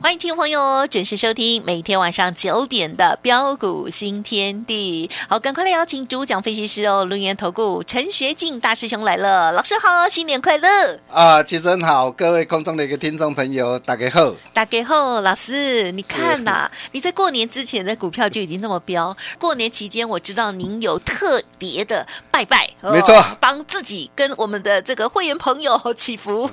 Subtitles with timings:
[0.00, 5.10] 欢迎听众朋友准时收听每天晚上九点的标股新天地。
[5.28, 10.98] 好，赶快来邀请主讲分析师哦，轮源投顾陈学进大师兄来了，老师好，新年快乐！
[11.10, 14.34] 啊，主持人好，各位空中的一个听众朋友，大家好。
[14.52, 26.50] 大家好，老师，你看呐、你在过年之前的股票就已经那么飙，过年期间我知道您有特别的拜拜，哦没错帮自己跟我们的这个会员朋友祈福。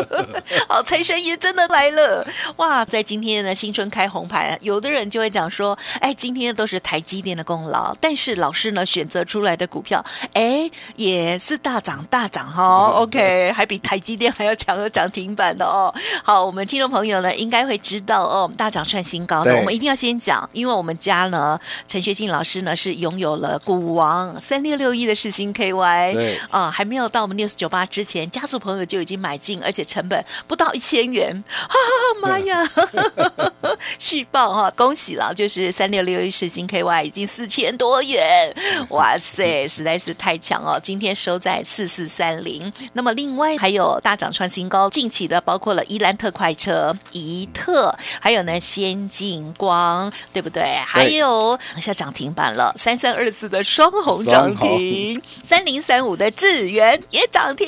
[0.68, 2.26] 好，财神爷真的来了，
[2.58, 2.84] 哇！
[2.84, 12.92] 在今天的新春开红盘，有的人就会讲说，哎，今天都是台积电的功劳，但是老师呢选择出来的股票，哎，也是大涨大涨哈、哦。
[13.02, 15.94] OK，还比台积电还要强和涨停板的哦。
[16.24, 21.56] 好，我们听众朋友呢应该会知道哦，大涨创新高的，我们一定要先讲，因为我们家呢
[21.86, 32.47] 陈学进老师呢是拥有了股王三六六一的世星 KY，对啊、还没有到我们六四九八之前，家族朋友就已经买进，而且成本不到一千元，哈哈妈呀！
[33.98, 38.54] 续报哈，恭喜了，就是三六六一世新 KY 已经四千多元，
[38.90, 40.78] 哇塞，实在是太强哦！
[40.82, 42.72] 今天收在四四三零。
[42.92, 50.62] 那么另外还有大涨创新高，近期的包括了伊兰特快车、怡特，还有呢先进光，对不对？
[50.86, 57.66] 还有下涨停板了，三三二四的双红涨停， 三零三五的智源也涨停，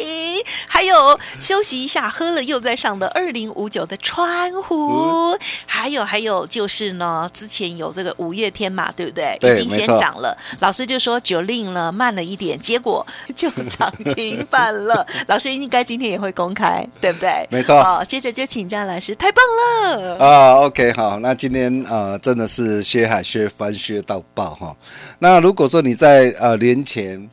[0.67, 9.37] 还有休息一下喝了又在上的二零五九的川湖，还有还有就是呢，之前有这个五月天嘛，对不对？
[9.41, 13.05] 对已经先涨了，老师就说九令了慢了一点，结果
[13.35, 15.05] 就涨停板了。
[15.27, 17.45] 老师应该今天也会公开，对不对？
[17.51, 20.17] 没错好，接着就请教老师，太棒了。
[20.25, 24.77] 啊，OK，好，那今天呃真的是薛海薛翻薛到爆哈。
[25.19, 27.29] 那如果说你在呃年前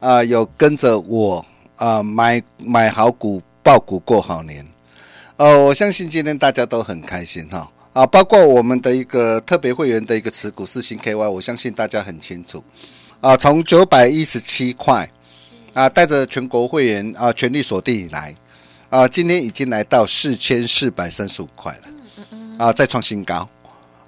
[0.00, 1.44] 啊、有跟着我
[1.74, 4.64] 啊、买买好股爆股过好年，
[5.38, 7.70] 呃，我相信今天大家都很开心哈。
[7.92, 12.62] 啊，包括我们的一个特别会员的一个持股四星 KY，我相信大家很清楚。
[13.20, 15.08] 啊，从九百一十七块
[15.74, 18.34] 啊，带着全国会员啊全力锁定以来，
[18.90, 21.82] 啊，今天已经来到四千四百三十五块了。
[22.58, 23.48] 啊，再创新高，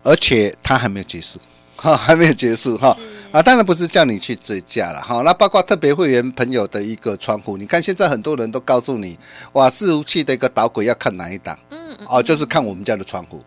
[0.02, 1.38] 而且它还没有结束，
[1.76, 2.88] 哈，还没有结束哈。
[2.88, 2.97] 啊，
[3.42, 5.22] 当然不是叫你去追价了哈。
[5.22, 9.18] 那包括特别会员朋友的一个窗户，你看现在很多人都告诉你，
[9.52, 11.58] 哇，伺服器的一个导轨要看哪一档？
[11.70, 13.41] 嗯，哦，就是看我们家的窗户，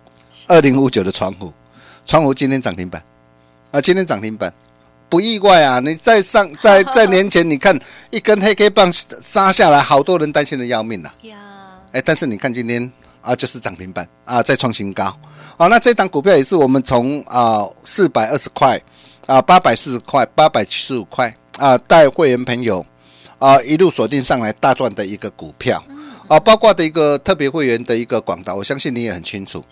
[0.48, 1.52] 二零五九的窗户，
[2.06, 3.04] 窗户今天涨停板，
[3.72, 4.54] 啊，今天涨停板。
[5.10, 5.80] 不意外啊！
[5.80, 7.80] 你在上 在在年前，你看
[8.10, 11.14] 一根黑 K 棒杀下来，好多人担心的要命啊！
[11.22, 11.38] 呀，
[11.92, 15.16] 哎，但是你看今天啊，就是涨停板啊，再创新高。
[15.56, 18.82] 好、那这档股票也是我们从啊四百二十块
[19.26, 22.86] 啊八百四十块、八百七十五块啊带会员朋友
[23.40, 25.84] 啊一路锁定上来大赚的一个股票
[26.28, 29.64] 啊，包括的一个特别会员的一个广达，我相信你也很清楚。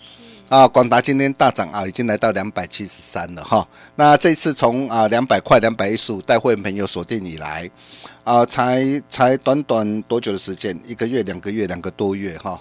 [0.48, 3.66] 啊，广达今天大涨啊，已经来到两百七十三了哈。
[3.96, 7.70] 那这次从啊两百块、两百一十五带会员朋友锁定以来，
[8.22, 10.78] 啊，才才短短多久的时间？
[10.86, 12.60] 一个月、两个月、两个多月哈。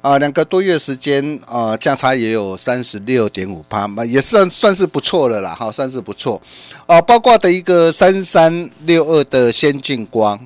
[0.00, 6.40] 啊，两个多月时间啊，价差也有三十六点五趴嘛，也算算是不错了啦哈，算是不错。
[6.86, 10.38] 啊，包括的一个三三六二的先进光，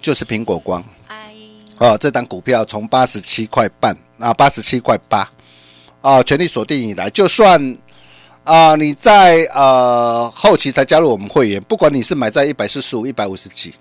[0.00, 0.82] 就是苹果光。
[1.08, 1.32] 哎，
[1.78, 5.28] 哦，这档股票从八十七块半啊，八十七块八
[6.00, 7.76] 啊，全力锁定以来，就算
[8.44, 13.74] 啊你在呃后期才加入我们会员，不管你是买在一百四十五、一百五十几，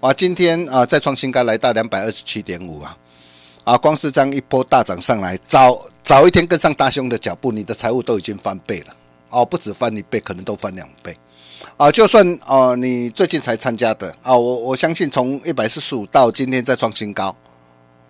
[0.00, 2.96] 啊，今天啊再创新高来到两百二十七点五啊，
[3.70, 8.86] 啊，光是这样一波大涨上来，早早一天跟上大兄的脚步，你的财务都已经翻倍了。
[9.28, 11.16] 哦，不止翻一倍，可能都翻两倍。
[11.76, 17.32] 啊，就算哦、你最近才参加的啊，我我相信从一百四十五到今天再创新高，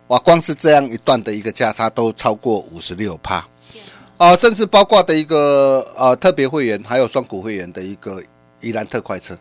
[0.06, 3.46] 哇，光是这样一段的一个价差都超过五十六趴，
[4.16, 8.22] 啊，甚至包括的一个呃特别会员还有双股会员的一个
[8.62, 9.36] 伊兰特快车，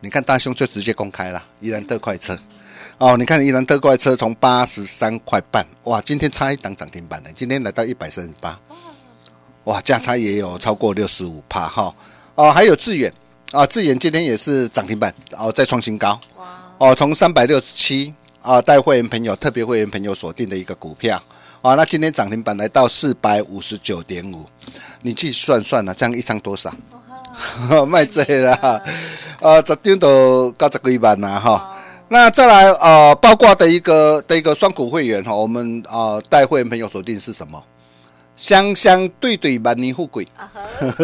[0.00, 2.36] 你看大兄就直接公开了伊兰特快车，
[2.98, 8.58] 哦，你看宜兰特快车从八十三块半，哇，今天差一档涨停板了，今天来到一百三十八，
[9.64, 11.92] 哇，价差也有超过六十五趴哈，
[12.36, 13.12] 哦，还有致远
[13.50, 16.18] 啊，致远今天也是涨停板，哦，再创新高，
[16.78, 21.20] 哦，从三百六十七啊，带会员朋友、特别会员朋友锁定的一个股票。
[21.62, 24.44] 啊，那今天涨停板来到四百五十九点五，
[25.00, 26.70] 你去算算了，这样一张多少？
[27.88, 28.82] 卖醉了，
[29.40, 31.73] 呃，十张都高十几万啦哈。
[32.08, 37.62] 那再来呃，包括的一个的一个双股会员哈，我们啊带会员朋友锁定是什么？
[38.36, 40.26] 相相对对，满年富贵，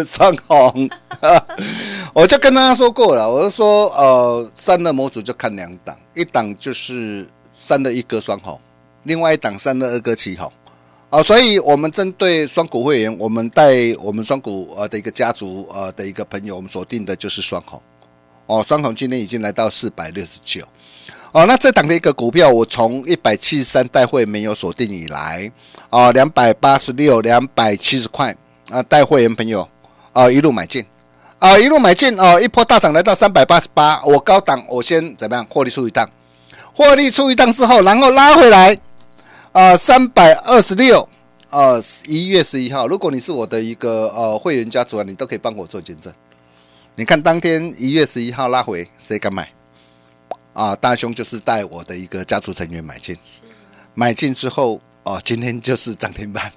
[0.04, 0.90] 双 红。
[2.12, 7.26] 我就跟大家说过了，我就说呃，三的模组就看两档，一档就是
[7.56, 8.60] 三的一哥双红，
[9.04, 10.52] 另外一档三的二哥七红。
[11.08, 17.80] 啊，所以我们针对双股会员，我们带我们双股呃的一个家族呃的一个朋友，我们锁定的就是双红。
[18.50, 20.64] 哦，双红今天已经来到四百六十九。
[21.30, 25.48] 哦，那这档的一个股票，我从一百七十三带会没有锁定以来，
[25.88, 28.34] 啊，两百八十六、两百七十块
[28.68, 29.68] 啊，带会员朋友
[30.12, 30.84] 啊一路买进，
[31.38, 36.10] 啊一路买进哦，一波大涨来到三百八十八，我高档我先怎么样获利出一档，
[36.74, 38.76] 获利出一档之后，然后拉回来
[39.52, 41.08] 啊三百二十六
[41.50, 46.12] 啊一月十一号，如果你是我的一个呃会员家族啊，你都可以帮我做见证。
[46.96, 49.50] 你看当天一月十一号拉回，谁敢买？
[50.52, 53.16] 啊，大兄就是带我的一个家族成员买进，
[53.94, 56.52] 买进之后哦，今天就是涨停板，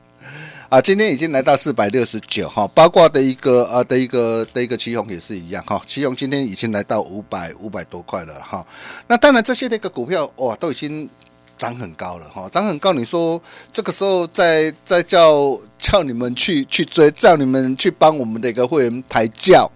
[0.68, 8.66] 啊，今天已经来到四百六十九哈，包括的一个呃的一个的一个旗宏也是一样哈，旗宏今天已经来到五百五百多块了哈，
[9.08, 11.08] 那当然这些的一个股票哇都已经
[11.58, 13.42] 涨很高了哈，涨很高，你说
[13.72, 19.72] 这个时候再再叫叫你们去去追，叫你们去帮我们的一个会员抬轿。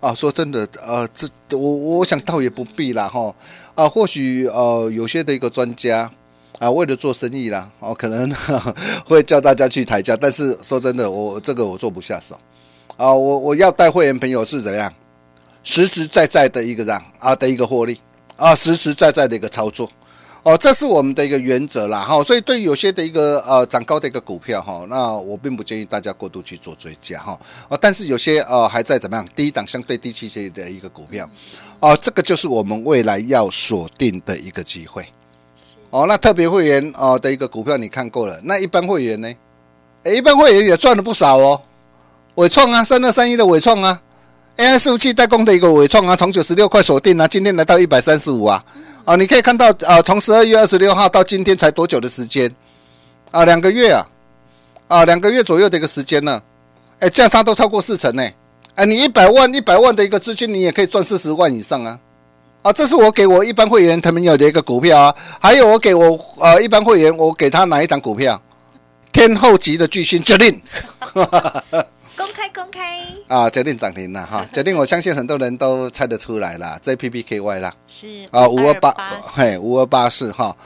[0.00, 3.34] 啊，说真的，呃，这我我想倒也不必啦，哈，
[3.74, 6.08] 啊，或许呃有些的一个专家
[6.60, 8.32] 啊，为了做生意啦，哦，可能
[9.04, 12.38] 会叫大家去抬价，但是说真的，我这个我做不下手，
[12.96, 14.92] 啊，我我要带会员朋友是怎样，
[15.64, 17.98] 实实在在的一个让啊的一个获利
[18.36, 19.90] 啊，实实在在的一个操作。
[20.44, 27.38] 哦，这是我们的一个原则啦，哈，所以对于有些的一个呃涨高的一个股票哈，那我并不建议大家过度去做追加哈，
[27.68, 31.28] 哦，但是有些呃还在怎么样低档相对低气些的一个股票，
[31.80, 35.04] 哦，这个就是我们未来要锁定的一个机会，
[35.90, 39.30] 哦，那特别会员哦的一个股票你看过了，那一般会员呢？
[40.04, 41.60] 哎，一般会员也赚了不少哦，
[42.36, 44.00] 伟创啊，三二三一的伟创啊
[44.56, 48.64] ，AI 服务器代工的一个伟创啊，从九十六块锁定啊，今天来到一百三十五啊。
[49.08, 52.54] 啊，你可以看到啊，从十二月二十六号到今天才多久的时间？
[53.30, 54.06] 啊，两个月啊，
[54.86, 56.42] 啊，两个月左右的一个时间呢？
[56.98, 58.22] 哎，价差都超过四成呢。
[58.74, 61.98] 哎，你一百万一百万的一个资金，你也可以赚四十万以上啊！
[62.60, 68.38] 啊，这是我给我一般会员他们有的一个股票啊，还有我给我呃一般会员，我给他哪一档股票？
[69.10, 70.60] 天后级的巨星决定。
[72.18, 73.48] 公开公开啊！
[73.48, 74.44] 决定涨停了哈！
[74.52, 78.92] 决定，我相信很多人都猜得出来了，JPPKY 啦，是啊，五二八，
[79.22, 80.56] 嘿，五二八四哈，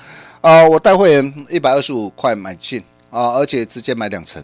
[0.40, 4.42] 啊，我带会员一百二十五块买进啊，而且直接买两层，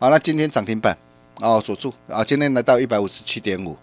[0.00, 0.98] 啊，那今天涨停板
[1.40, 3.78] 啊，锁住啊，今天来到一百五十七点五，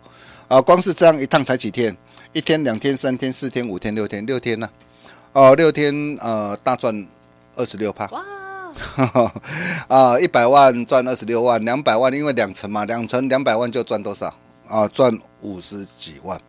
[0.49, 1.95] 啊，光是这样一趟才几天？
[2.33, 4.69] 一天、两天、三天、四天、五天、六天，六天呢？
[5.31, 7.07] 哦，六天呃，大赚
[7.55, 8.09] 二十六趴。
[9.87, 14.33] 啊，一百万赚二十六万，两百万因为两成嘛，两成两百万就赚多少
[14.67, 14.87] 啊？
[14.87, 16.39] 赚五十几万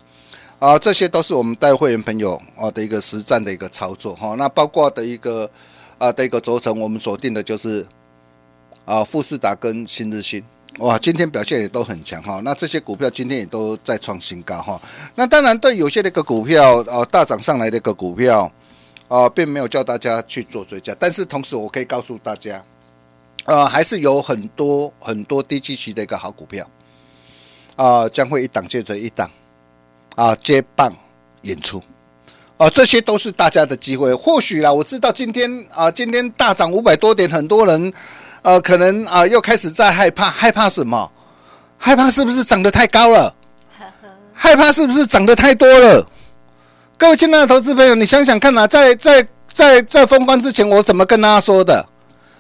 [0.59, 0.79] 啊！
[0.79, 4.35] 这些都是我们带会员朋友啊的一个实战的一个操作哈。
[4.37, 5.49] 那包括的一个
[5.99, 7.87] 啊的一个轴承，我们锁定的就是
[8.85, 10.43] 啊富士达跟新日新
[10.79, 12.41] 哇，今天表现也都很强哈。
[12.45, 14.81] 那这些股票今天也都在创新高哈。
[15.15, 18.51] 那当然对有些那个股票呃大涨上来的一个股票。
[19.09, 22.63] 啊，并没有叫大家去做追加，但是同时我可以告诉大家，
[23.47, 26.69] 呃，还是有很多很多低基期的一个好股票，
[27.77, 29.31] 啊，将会一档接着一档，
[30.15, 30.93] 啊，接棒
[31.43, 31.83] 演出，
[32.59, 34.15] 啊，这些都是大家的机会。
[34.15, 37.93] 或许啦，我知道今天啊，今天大涨五百多点，很多人，
[38.43, 41.11] 呃，可能啊，又开始在害怕，害怕什么？
[41.79, 43.35] 害怕是不是涨得太高了？
[44.35, 46.07] 害怕是不是涨得太多了？
[46.99, 51.89] 各位亲爱的投资朋友，你想想看啊，在在在在封关之前，我怎么跟大家说的？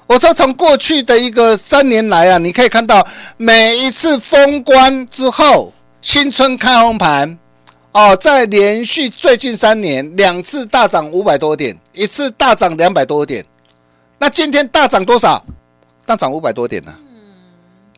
[0.08, 5.72] 我说从过去的一个三年来啊，你可以看到每一次封关之后，
[6.02, 7.38] 新春开红盘
[7.92, 13.44] 哦，在连续最近三年两次大涨五百多点，一次大涨两百多点。
[14.18, 15.46] 那今天大涨多少？
[16.04, 16.92] 大涨五百多点呢？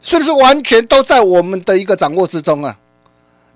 [0.02, 2.76] 是不是完全都在我们的一个掌握之中啊？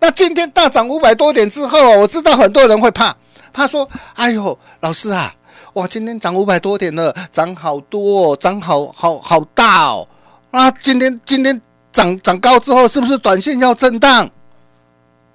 [0.05, 3.17] 那今天大涨五百多点之后，我知道很多人会怕，
[3.55, 5.35] 怕说：“哎呦，老师啊，
[5.73, 10.07] 哇，今天涨五百多点了，涨好多，涨好好好大哦！
[10.51, 11.59] 啊，今天今天
[11.91, 14.29] 涨涨高之后，是不是短线要震荡？”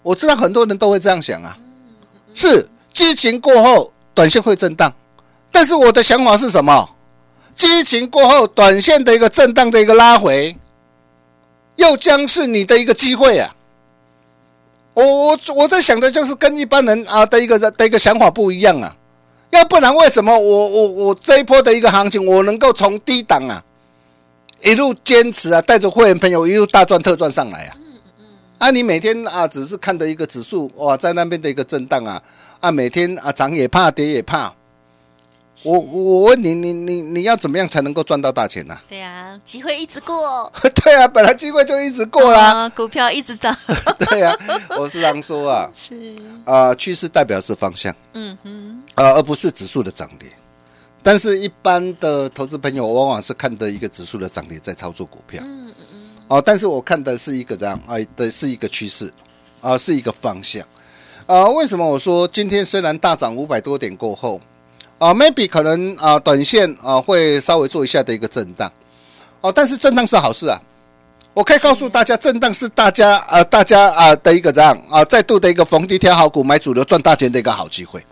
[0.04, 1.58] 我知道很多人都会这样想啊，
[2.36, 4.94] 是激情过后，短线会震荡
[5.52, 6.88] 但是我的想法是什么？
[7.56, 10.56] 激情过后，短线的一个震荡的一个拉回，
[11.78, 13.56] 又将是你的一个机会啊！
[15.04, 18.96] 我我我在想的就是跟一般人啊的一个的一个想法不一样啊，
[19.52, 23.64] 要不然为什么我我我这一波的一个行情，我能够从低档啊
[24.62, 27.78] 一路坚持啊，带着会员朋友一路大赚特赚上来啊？
[28.58, 32.22] 啊，你每天啊只是看的一个指数哇，在那边的一个震荡啊
[32.60, 34.54] 啊，每天啊涨也怕，跌也怕。
[35.64, 40.52] 我我问你，你你你要怎么样才能够赚到大钱呢、对啊，机会一直过，
[40.84, 42.54] 对啊，本来机会就一直过啦。
[42.54, 43.56] 啊股票一直涨，
[44.00, 44.34] 对啊，
[44.80, 50.30] 我是常说啊， 是，啊、趋势代表是方向，嗯哼，啊、而不是指数的涨跌。
[51.02, 55.42] 但是，一般的投资朋友往往是看的一个指数的涨跌在操作股票。
[55.46, 59.12] 嗯嗯嗯，哦，但是我看的是一个这样啊的是一个趋势，
[59.62, 60.66] 啊、是一个方向。
[61.26, 64.42] 啊、为什么我说今天虽然大涨五百多点过后，
[65.00, 68.72] 啊、m a y b e 可能啊、短线啊、会稍微做一下的一个震荡，
[69.42, 70.60] 哦，但是震荡是好事啊。
[71.34, 78.06] 我可以告诉大家，震荡是大家啊、大家啊、的一个这样啊、再度的一个逢低挑好股买主流赚大钱的一个好机会。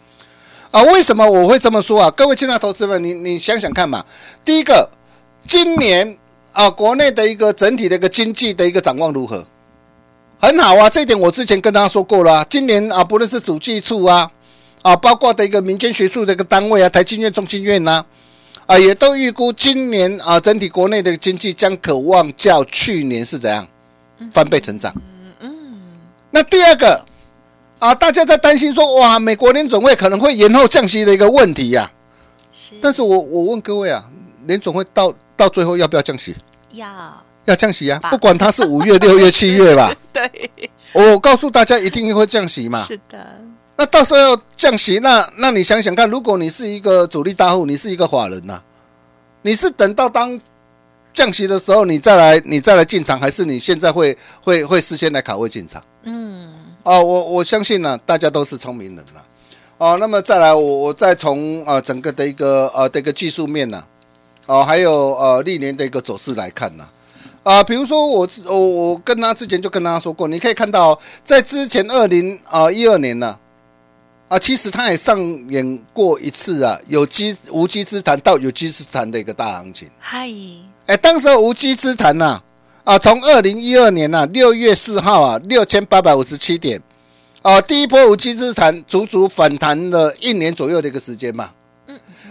[0.71, 2.11] 啊，为什么我会这么说啊？
[2.11, 4.05] 各位亲爱的投资们，你你想想看嘛。
[4.45, 4.89] 第一个，
[5.45, 6.17] 今年
[6.53, 9.45] 啊，国内的一个整体的一个经济的一个展望如何？
[10.39, 12.45] 很好啊，这一点我之前跟大家说过了、啊。
[12.49, 14.31] 今年啊，不论是主计处啊，
[14.81, 18.05] 啊，包括的一个民间学术的一个单位啊，台经院、中经院呐、
[18.65, 23.67] 啊，也都预估今年啊，整体国内的经济将渴望较去年是怎样
[24.31, 24.93] 翻倍成长。
[24.95, 25.79] 嗯嗯。
[26.31, 27.05] 那第二个
[27.79, 31.91] 啊，大家在担心说，哇，美国联总会可能会延后降息的一个问题呀、
[32.51, 34.03] 是，但是我我问各位啊，
[34.45, 36.35] 联总会到到最后要不要降息？
[36.71, 36.87] 要，
[37.45, 40.49] 要降息啊，不管它是五月、六月、七月吧， 对，
[40.93, 42.83] 我告诉大家一定会降息嘛。
[42.83, 43.39] 是的，
[43.77, 48.61] 那到时候要降息，那那你想想看，如果你是一个主力大户，你是一个法人呐、
[49.43, 50.39] 你是等到当
[51.13, 55.83] 降息的时候，你再来你再来进场，还是你现在会会会事先来卡位进场？
[56.03, 56.53] 嗯，
[56.83, 59.23] 哦，我我相信呢、大家都是聪明人了。
[59.77, 63.83] 哦，那么再来，我我再从呃整个的一个呃的一个技术面呢、
[64.47, 66.87] 哦，还有呃历年的一个走势来看呢、
[67.43, 73.39] 啊，比如说我我我跟他之前就跟大家说过，你可以看到在之前二零啊一二年呢，啊，
[74.39, 75.17] 其实他也上
[75.49, 79.87] 演过一次啊有机无机之谈到有机之谈的一个大行情。
[79.99, 80.29] 嗨，
[80.87, 82.41] 哎，当时候无机之谈呐、
[82.83, 86.81] 啊，从二零一二年呐、六月四号啊六千八百五十七点，
[87.41, 91.51] 啊，第一波无机之谈足足反弹了一年左右的一个时间嘛。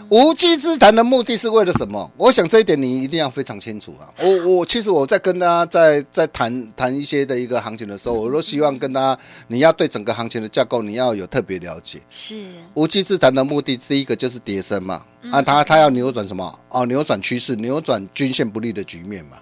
[0.09, 2.11] 无稽之谈的目的是为了什么？
[2.17, 4.07] 我想这一点你一定要非常清楚啊！
[4.21, 12.01] 我我其实我在跟大家在在谈谈一些的一个行情的时候，我都希望跟大家你要对整个行情的架构你要有特别了解。
[12.09, 12.37] 是，
[12.75, 16.57] 无稽之谈的目的，第一个就是跌升嘛，啊，它它要扭转什么？
[16.69, 19.39] 哦，扭转趋势，扭转均线不利的局面嘛，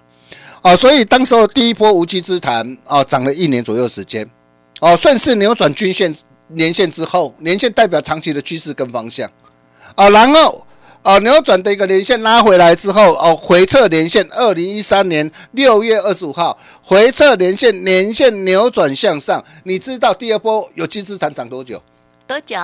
[0.63, 4.27] 哦，所以当时候第一波无稽之谈，哦，涨了一年左右时间，
[4.79, 6.15] 哦，顺势扭转均线
[6.47, 9.29] 年线之后，年线代表长期的趋势跟方向，
[9.93, 10.65] 啊，然后。
[11.05, 19.43] 啊，扭转的一个连线拉回来之后，哦，回撤连线，二零一三年六月二十五号回撤连线，连线扭转向上。
[19.65, 21.79] 你知道第二波有机资产涨多久？
[22.25, 22.57] 多久？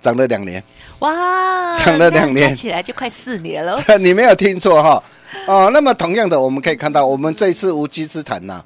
[0.00, 0.64] 涨了两年。
[1.00, 3.78] 哇，涨了两年起来就快四年了。
[4.00, 5.02] 你没有听错哈，
[5.46, 8.64] 哦，那么同样的，我们可以看到，我们这一次无稽之谈呐，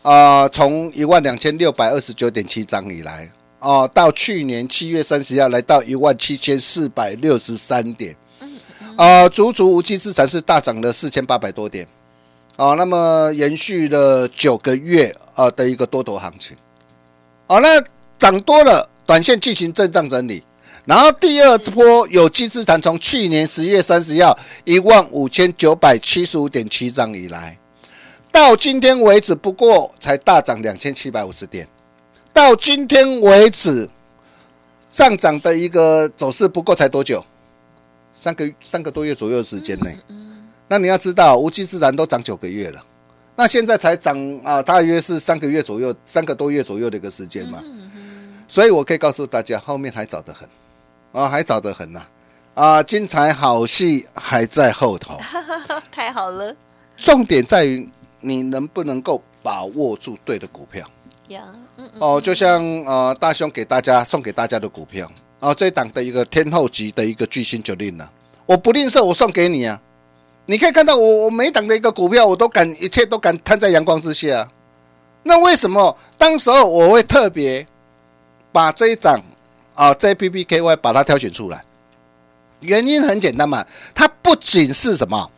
[0.00, 3.30] 啊，从一万两千六百二十九点七张以来，
[3.60, 8.14] 哦，到去年七月三十号来到一万七千四百六十三点，
[8.96, 11.86] 啊，足足无稽之谈是大涨了四千八百多点，
[12.56, 16.56] 哦，那么延续了九个月啊的一个多头行情，
[17.48, 17.82] 哦，那
[18.16, 20.44] 涨多了，短线进行震荡整理。
[20.84, 27.58] 然后第二波有机资产从去年十月三十号一万五千九百七十五点七张以来，
[28.32, 31.68] 到今天为止不过才大涨两千七百五十点，
[32.32, 33.88] 到今天为止
[34.88, 37.24] 上涨的一个走势不过才多久？
[38.12, 39.96] 三个三个多月左右的时间内。
[40.68, 42.84] 那你要知道，无机自然都涨九个月了，
[43.36, 47.62] 那现在才涨啊，大约是三个月左右，三个多月左右的一个时间嘛。
[48.46, 50.48] 所以我可以告诉大家，后面还早得很。
[51.12, 52.02] 啊，还早得很呐、
[52.52, 52.82] 啊！
[52.82, 55.18] 精彩好戏还在后头，
[55.90, 56.54] 太好了
[56.98, 57.88] 重点在于
[58.20, 60.86] 你能不能够把握住对的股票
[61.28, 61.42] 呀，
[61.76, 62.20] 嗯嗯，哦。
[62.20, 68.08] 就像呃大兄给大家送给大家的股票哦，这一档的一个天后级的一个巨星九令呢，
[68.46, 69.80] 我不吝啬，我送给你啊！
[70.46, 74.48] 你可以看到我我每档的一个股票，我都敢一切都敢摊在阳光之下、
[75.22, 77.66] 那为什么当时候我会特别
[78.50, 79.22] 把这一档
[79.74, 81.62] 啊 JPPKY 把它挑选出来？
[82.60, 85.30] 原因很简单嘛，它不仅是什么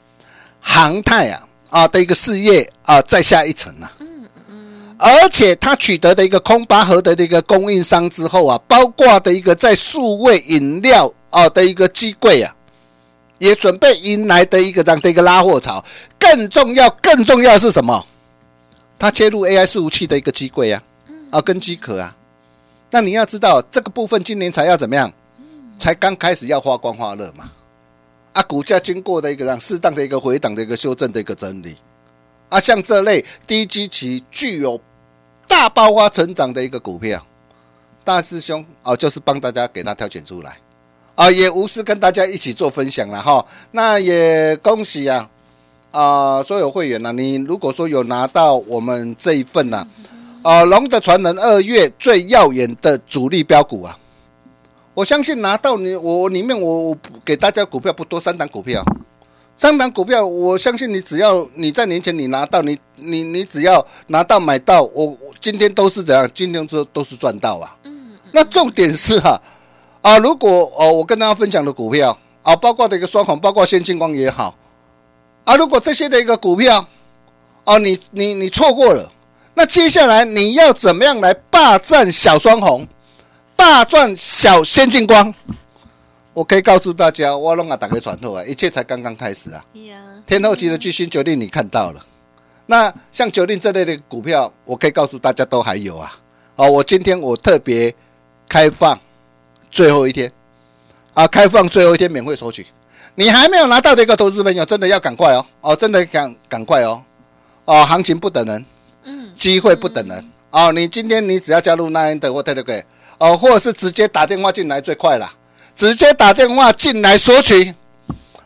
[0.61, 3.93] 航太啊啊的一个事业啊再下一层啊，
[5.01, 12.55] 而且它取得的一个空巴核的一个供应商之后啊，包括的一个在数位饮料啊的一个机柜啊，
[13.39, 15.83] 也准备迎来的一个这样的一个拉货潮。
[16.19, 18.07] 更重要，更重要是什么？
[18.99, 20.83] 它切入 AI 伺服器的一个机柜啊，
[21.31, 22.15] 啊跟机壳啊。
[22.91, 25.11] 那你要知道，这个部分今年才要怎么样？
[25.79, 27.51] 才刚开始要发光发热嘛。
[28.35, 31.77] 啊，股价经过的一个让适当的一个回档的一个修正的一个整理。
[32.51, 34.79] 啊，像这类低基期具有
[35.51, 37.21] 大爆发成长的一个股票，
[38.05, 40.57] 大师兄哦，就是帮大家给他挑选出来，
[41.17, 43.45] 啊，也无私跟大家一起做分享了哈。
[43.73, 45.29] 那也恭喜啊
[45.91, 49.85] 啊，所有会员呢，你如果说有拿到我们这一份呢，
[50.43, 53.99] 啊，龙的传人二月最耀眼的主力标股啊，
[54.95, 58.85] 我相信拿到你我里面我我给大家股票不多，三档股票。
[59.61, 66.27] 三档股票，我相信你只要你在年前你拿到，你你你只要拿到买到，我今天都是怎样？
[66.33, 67.77] 今天都都是赚到啊。
[67.83, 68.13] 嗯。
[68.33, 69.39] 那重点是哈
[70.01, 74.55] 啊，如果哦，我跟大家分享的股票啊，包括的一个双红，包括先进光也好
[75.45, 76.89] 啊，如果这些的一个股票
[77.65, 79.13] 哦，你你你错过了，
[79.53, 82.89] 那接下来你要怎么样来霸占小双红，
[83.55, 85.35] 霸占小先进光？
[86.33, 89.65] 我可以告诉大家，我弄啊打开传透啊，一切才刚刚开始啊。
[90.27, 92.01] 天后级的巨星九令你看到了，
[92.67, 96.13] 那像九令这类的股票，我可以告诉大家都还有啊。
[96.55, 97.93] 哦，我今天我特别
[98.49, 98.99] 开放
[99.71, 100.31] 最后一天
[101.15, 102.65] 啊，开放最后一天免费索取。
[103.17, 107.03] 你还没有拿到的一个投资朋友，真的要赶快哦哦，真的赶赶快哦
[107.65, 108.65] 哦，行情不等人，
[109.03, 110.71] 嗯，机会不等人哦。
[110.71, 112.85] 你今天你只要加入 Nine 的或 Telegram
[113.19, 115.29] 哦，或者是直接打电话进来最快了。
[115.75, 117.75] 直接打电话进来索取，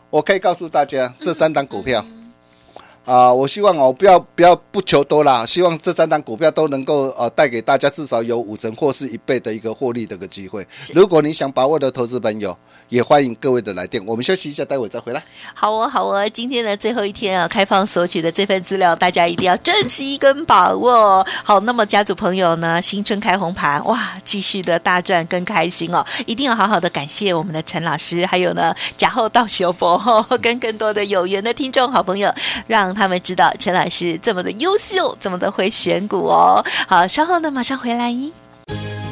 [0.09, 2.05] 我可以告诉大家，这三档股票。
[3.05, 10.67] 啊，我希望哦，不要不要不求多啦，希望这三档股票都能够呃带给大家至少有五成或是一倍的一个获利的一个机会。
[10.93, 12.57] 如果你想把握的投资朋友。
[12.89, 15.23] 也欢迎各位的来电，我们休息一下，待会再回来。
[15.55, 21.25] 好哦，好哦，今天的最后一天啊，开放索取的这份资料，大家一定要珍惜跟把握。
[21.43, 26.05] 好，那么家族朋友呢，新春开红盘，哇，继续的大赚更开心哦！
[26.27, 32.31] 一定要好好的感谢我们的陈老师，还有呢，假后到修博跟更多的有缘的听众好朋友，
[32.67, 36.63] 让他们知道陈老师这么的优秀，这么的会选股哦。
[36.87, 38.15] 好，稍后呢，马上回来。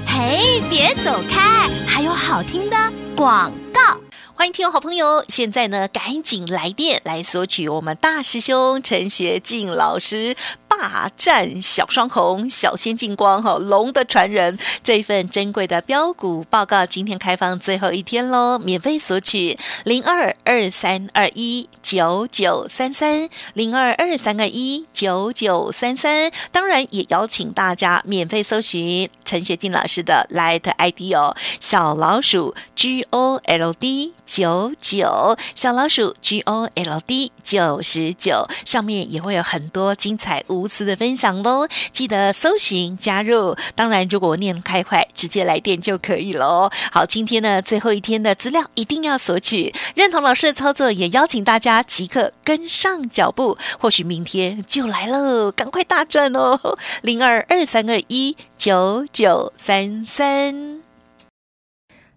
[0.08, 2.78] 嘿，别走开，还有好听的
[3.16, 3.52] 广。
[3.74, 3.98] 告，
[4.36, 10.36] 欢迎听众好朋友，现在呢赶紧来电来索取我们大师兄陈学进老师
[10.78, 14.58] 霸占小双红、小仙进光哈龙的传人。
[14.84, 38.48] 这份珍贵的标股报告，今天开放最后一天喽，免费索取零二二三二一九九三三零二二三二一九九三三，当然也邀请大家免费搜寻陈学进老师的 Light ID 哦，小老鼠 G O L D 九九小老鼠 G O L D 九十九。
[38.66, 43.56] 上面也会有很多精彩无私的分享喽，记得搜寻加入。
[43.76, 46.70] 当然，如果我念开快，直接来电就可以喽。
[46.92, 56.78] 好，今天呢最后一天的资料一定要索取，认同老师的操作，也邀请大家即刻跟上脚步，或许明天就来喽，赶快大赚哦！
[57.02, 60.82] 零二二三二一九九三三。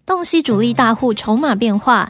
[0.05, 2.09] 洞悉主力大户筹码变化，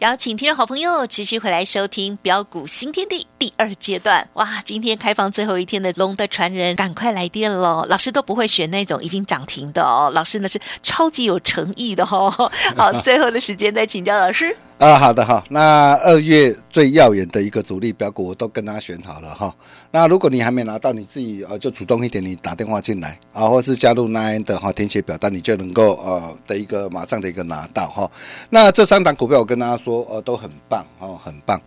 [0.00, 4.26] 邀请听众好朋友持续回来收听标股新天地第二阶段。
[4.32, 7.84] 哇，今天开放最后一天的龙的传人，赶快来电喽！
[7.86, 12.30] 老师都不会选那种已经涨停的哦，老师呢是超级有诚意的哦。
[12.74, 14.56] 好，最后的时间再请教老师。
[14.80, 19.54] 啊，好的哈，那二月最耀眼的一个主力标股我都跟他选好了哈。
[19.90, 28.10] 那如果你还没拿到，你自己呃就主动一点，你打电话进来啊，或是加入 Nine 的哈，填写表单，你就能够呃的一个马上的一个拿到哈。
[28.48, 31.60] 那这三档股票我跟大家说呃都很棒哦，很棒。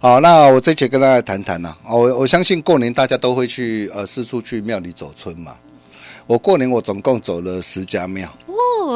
[0.00, 1.72] 好，那我这节跟大家谈谈呢。
[1.88, 5.54] 我我相信过年大家都会去呃四处去庙里走村嘛。
[6.26, 8.28] 我过年我总共走了十家庙，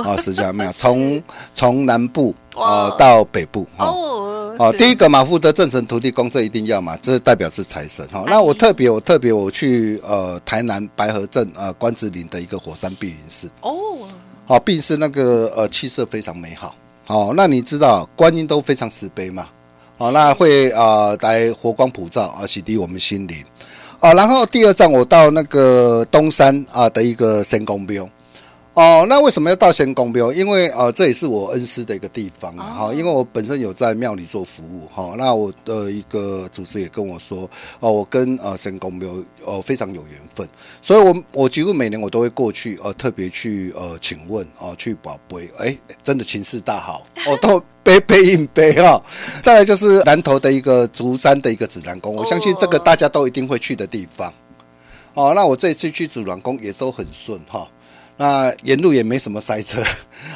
[0.00, 1.22] 啊，十家庙，从
[1.54, 4.78] 从南部啊到北部，哦，哦，是。
[4.78, 13.72] 第一个嘛福德正神土地公，这一定要嘛，这代表是财神哈、那我特别，我特别我去呃台南白河镇呃关子岭的一个火山碧云寺，哦，
[14.46, 16.74] 好、碧云寺那个呃气色非常美好。
[17.04, 19.46] 好、那你知道观音都非常慈悲嘛？
[19.98, 23.36] 好、那会呃来佛光普照啊，洗涤我们心灵。
[24.00, 28.08] 啊，然后第二站我到那个东山啊的一个神宫庙。
[28.74, 30.32] 哦，那为什么要到仙公庙？
[30.32, 32.64] 因为呃，这也是我恩师的一个地方啊。
[32.64, 37.48] 哈、因为我本身有在庙里做服务哈、那我的一个主持也跟我说，
[37.80, 39.10] 哦，我跟呃仙公庙
[39.44, 40.48] 呃非常有缘分，
[40.80, 49.02] 所以我我几乎每年我都会过去呃特别去呃请问哦、去宝贝，哎，真的情势大好，我、 都背背硬背哈、
[49.42, 54.32] 再来就是南投的一个竹山的一个指南宫，我相信这个大家都一定会去的地方。
[55.12, 57.68] 哦，那我这次去指南宫也都很顺哈。
[58.16, 59.82] 那沿路也没什么塞车，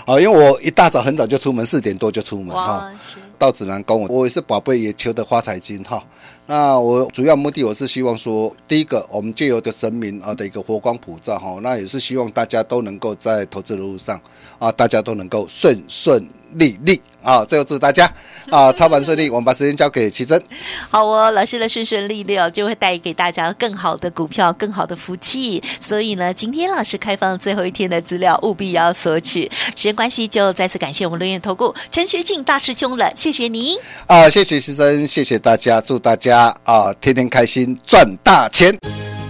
[0.07, 2.91] 啊， 因为我一大早很早就出门，四点多就出门哈。
[3.39, 6.03] 到指南宫，我也是宝贝也求的发财金哈。
[6.47, 14.19] 那我主要目的我是希望说，第一个，我们借由的神明啊的一个佛光普照哈，那也是希望大家都能够在投资的路上
[14.59, 16.27] 啊，大家都能够顺顺
[16.57, 17.45] 利利啊。
[17.45, 18.05] 最后祝大家
[18.51, 19.31] 啊 操盘顺利。
[19.31, 20.43] 我们把时间交给奇珍。
[20.91, 25.63] 好哦，老师的顺顺利利哦，就会带给大家更好的股票、更好的福气。
[25.81, 29.51] 所以呢，今天老师开放最后一天的资料，务必要索取。
[29.75, 33.77] 时间关系，就再次感谢我们轮眼投顾陈学进大师兄了，谢谢您。
[34.07, 38.77] 啊，谢谢先生，谢谢大家，祝大家啊天天开心，赚大钱。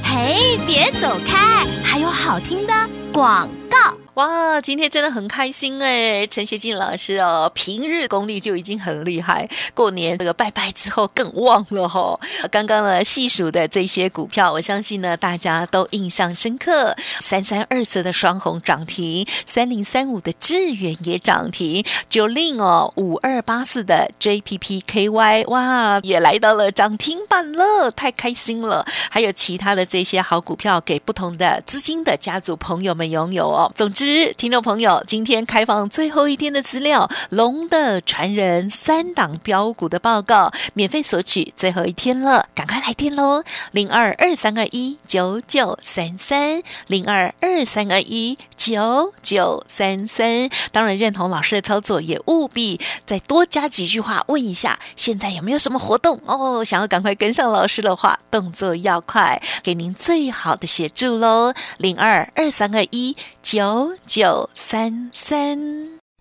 [0.03, 2.73] 嘿，别走开，还有好听的
[3.13, 4.06] 广告。
[4.17, 6.27] 哇，今天真的很开心哎！
[6.27, 12.19] 陈学进老师哦，平日功力就已经很厉害，过年这个拜拜之后更旺了哈、
[12.51, 16.97] 刚刚呢细数的这些股票，我相信呢大家都印象深刻。
[17.21, 28.87] 三三二四的双红涨停，三零三五的智远也涨停，九令哦五二八四的 JPPKY 哇也来到了涨停板了，太开心了！
[29.11, 33.71] 还有其他的这些好股票给不同的资金的家族朋友们拥有哦。
[33.75, 34.06] 总之，
[34.37, 43.43] 听众朋友，今天开放最后一天的资料，龙的传人三档标股的报告，免费索取，最后一天了，赶快来电喽！
[43.73, 50.49] 零二二三二一九九三三，零二二三二一九九三三。
[50.71, 56.65] 当然，认同老师的操作，也务必再多加几句话，问一下现在有没有什么活动哦？
[56.65, 61.53] 想要赶快跟上老师的话，动作要快，给您最好的协助喽！
[61.79, 65.59] 零二二三二一九九三三。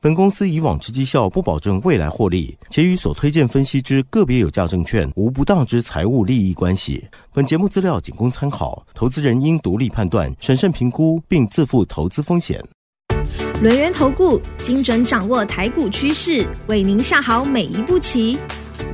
[0.01, 7.03] 本公司以往之绩效不保证未来获利，且与所推荐分析之个别有价证券无不当之财务利益关系。
[7.33, 12.63] 本节目资料仅供参考，投资人应独立判断、审慎评估，并自负投资风险。
[13.63, 18.38] 轮源投顾精准掌握台股趋势，为您下好每一步棋。